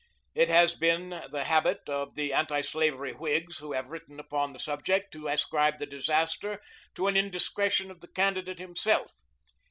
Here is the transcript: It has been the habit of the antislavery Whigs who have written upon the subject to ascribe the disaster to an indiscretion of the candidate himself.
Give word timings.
It 0.33 0.47
has 0.47 0.73
been 0.73 1.09
the 1.31 1.43
habit 1.43 1.87
of 1.87 2.15
the 2.15 2.33
antislavery 2.33 3.11
Whigs 3.13 3.59
who 3.59 3.73
have 3.73 3.91
written 3.91 4.19
upon 4.19 4.51
the 4.51 4.57
subject 4.59 5.13
to 5.13 5.27
ascribe 5.27 5.77
the 5.77 5.85
disaster 5.85 6.59
to 6.95 7.05
an 7.05 7.15
indiscretion 7.15 7.91
of 7.91 8.01
the 8.01 8.07
candidate 8.07 8.57
himself. 8.57 9.11